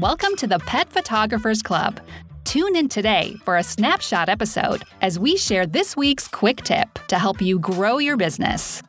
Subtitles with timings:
[0.00, 2.00] Welcome to the Pet Photographers Club.
[2.44, 7.18] Tune in today for a snapshot episode as we share this week's quick tip to
[7.18, 8.82] help you grow your business.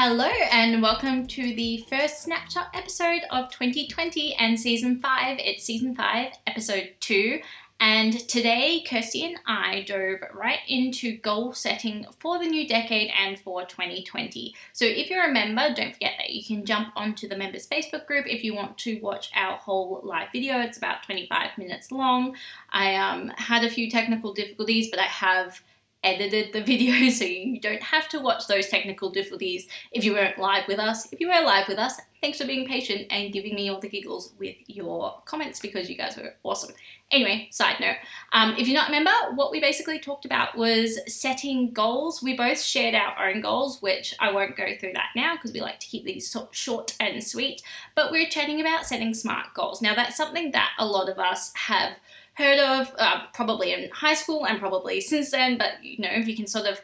[0.00, 5.40] Hello, and welcome to the first snapshot episode of 2020 and season 5.
[5.40, 7.40] It's season 5, episode 2.
[7.80, 13.40] And today, Kirsty and I dove right into goal setting for the new decade and
[13.40, 14.54] for 2020.
[14.72, 18.06] So, if you're a member, don't forget that you can jump onto the members Facebook
[18.06, 20.60] group if you want to watch our whole live video.
[20.60, 22.36] It's about 25 minutes long.
[22.70, 25.60] I um, had a few technical difficulties, but I have
[26.02, 30.38] edited the video so you don't have to watch those technical difficulties if you weren't
[30.38, 31.12] live with us.
[31.12, 33.88] If you were live with us, thanks for being patient and giving me all the
[33.88, 36.74] giggles with your comments because you guys were awesome.
[37.10, 37.96] Anyway, side note,
[38.32, 42.22] um, if you're not a member, what we basically talked about was setting goals.
[42.22, 45.60] We both shared our own goals, which I won't go through that now because we
[45.60, 47.62] like to keep these short and sweet.
[47.94, 49.80] But we're chatting about setting smart goals.
[49.80, 51.92] Now, that's something that a lot of us have
[52.38, 55.58] heard of, uh, probably in high school and probably since then.
[55.58, 56.80] But you know, if you can sort of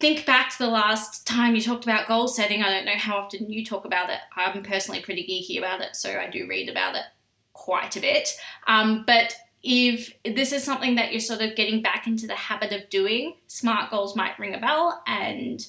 [0.00, 3.18] think back to the last time you talked about goal setting, I don't know how
[3.18, 4.20] often you talk about it.
[4.36, 7.04] I'm personally pretty geeky about it, so I do read about it
[7.52, 8.30] quite a bit.
[8.66, 12.72] Um, but if this is something that you're sort of getting back into the habit
[12.72, 15.02] of doing, SMART goals might ring a bell.
[15.06, 15.66] And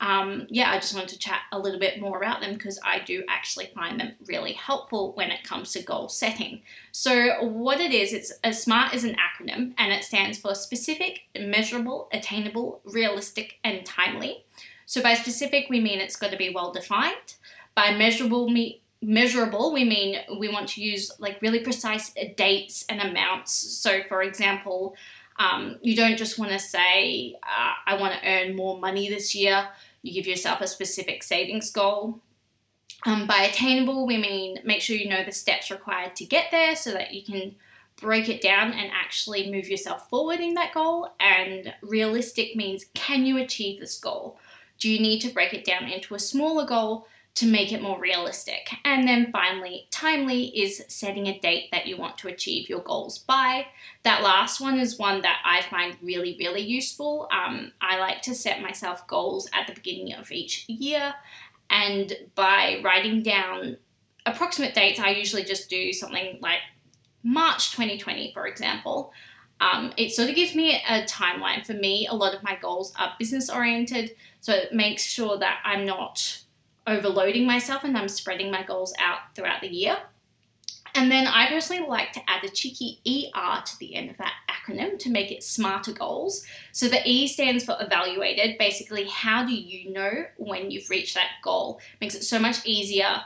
[0.00, 3.00] um, yeah, I just wanted to chat a little bit more about them because I
[3.00, 6.62] do actually find them really helpful when it comes to goal setting.
[6.90, 11.24] So, what it is, it's a SMART is an acronym and it stands for specific,
[11.38, 14.44] measurable, attainable, realistic, and timely.
[14.86, 17.34] So, by specific, we mean it's got to be well defined.
[17.74, 23.02] By measurable, me measurable, we mean we want to use like really precise dates and
[23.02, 23.52] amounts.
[23.52, 24.94] So, for example,
[25.40, 29.34] um, you don't just want to say, uh, I want to earn more money this
[29.34, 29.68] year.
[30.02, 32.20] You give yourself a specific savings goal.
[33.06, 36.76] Um, by attainable, we mean make sure you know the steps required to get there
[36.76, 37.56] so that you can
[38.00, 41.10] break it down and actually move yourself forward in that goal.
[41.18, 44.38] And realistic means can you achieve this goal?
[44.78, 47.98] Do you need to break it down into a smaller goal to make it more
[47.98, 48.70] realistic.
[48.84, 53.18] And then finally, timely is setting a date that you want to achieve your goals
[53.18, 53.66] by.
[54.02, 57.28] That last one is one that I find really, really useful.
[57.32, 61.14] Um, I like to set myself goals at the beginning of each year,
[61.70, 63.76] and by writing down
[64.26, 66.60] approximate dates, I usually just do something like
[67.22, 69.12] March 2020, for example.
[69.60, 71.64] Um, it sort of gives me a timeline.
[71.64, 75.60] For me, a lot of my goals are business oriented, so it makes sure that
[75.64, 76.42] I'm not
[76.86, 79.96] overloading myself and I'm spreading my goals out throughout the year.
[80.94, 84.34] And then I personally like to add a cheeky ER to the end of that
[84.48, 86.44] acronym to make it smarter goals.
[86.72, 88.58] So the E stands for evaluated.
[88.58, 91.80] Basically, how do you know when you've reached that goal?
[92.00, 93.22] Makes it so much easier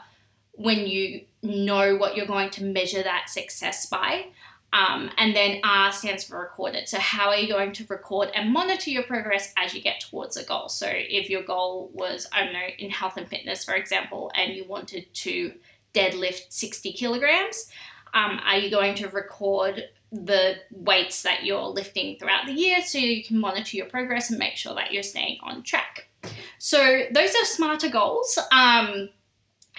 [0.53, 4.27] when you know what you're going to measure that success by.
[4.75, 6.89] Um, and then R stands for recorded.
[6.89, 10.37] So, how are you going to record and monitor your progress as you get towards
[10.37, 10.69] a goal?
[10.69, 14.55] So, if your goal was, I don't know, in health and fitness, for example, and
[14.55, 15.53] you wanted to
[15.95, 17.71] deadlift 60 kilograms,
[18.15, 22.99] um, are you going to record the weights that you're lifting throughout the year so
[22.99, 26.09] you can monitor your progress and make sure that you're staying on track?
[26.59, 28.41] So, those are smarter goals.
[28.51, 29.11] Um,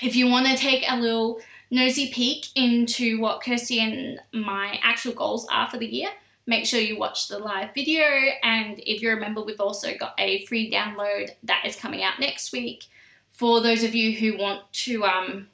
[0.01, 1.41] if you want to take a little
[1.71, 6.09] nosy peek into what Kirsty and my actual goals are for the year,
[6.45, 8.05] make sure you watch the live video.
[8.43, 12.51] And if you remember, we've also got a free download that is coming out next
[12.51, 12.85] week
[13.31, 15.47] for those of you who want to um,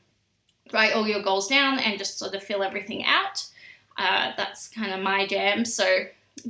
[0.72, 3.48] write all your goals down and just sort of fill everything out.
[3.98, 5.66] Uh, that's kind of my jam.
[5.66, 6.06] So,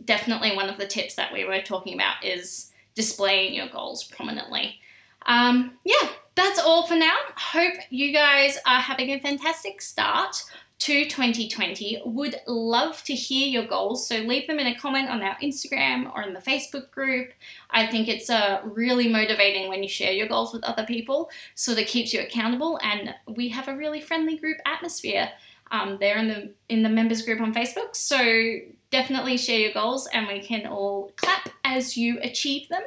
[0.06, 4.80] definitely one of the tips that we were talking about is displaying your goals prominently.
[5.26, 7.16] Um, yeah, that's all for now.
[7.36, 10.44] Hope you guys are having a fantastic start
[10.80, 12.02] to 2020.
[12.06, 16.12] Would love to hear your goals, so leave them in a comment on our Instagram
[16.14, 17.34] or in the Facebook group.
[17.70, 21.76] I think it's uh, really motivating when you share your goals with other people, so
[21.76, 22.80] that keeps you accountable.
[22.82, 25.30] And we have a really friendly group atmosphere
[25.70, 27.96] um, there in the in the members group on Facebook.
[27.96, 28.58] So
[28.90, 32.84] definitely share your goals, and we can all clap as you achieve them.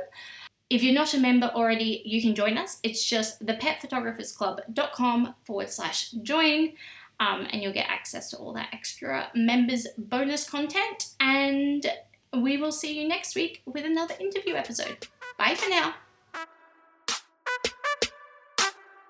[0.75, 2.81] If you're not a member already, you can join us.
[2.82, 6.73] It's just thepetphotographersclub.com forward slash join.
[7.21, 11.15] Um, and you'll get access to all that extra members bonus content.
[11.21, 11.87] And
[12.37, 15.06] we will see you next week with another interview episode.
[15.38, 15.94] Bye for now.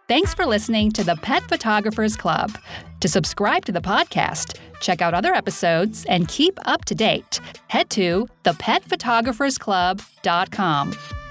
[0.07, 2.59] Thanks for listening to the Pet Photographers Club.
[3.01, 7.89] To subscribe to the podcast, check out other episodes, and keep up to date, head
[7.89, 11.24] to thepetphotographersclub.com.